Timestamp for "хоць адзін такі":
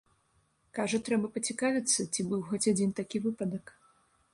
2.51-3.17